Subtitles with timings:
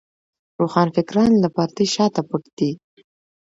[0.59, 2.71] روښانفکران له پردې شاته پټ دي.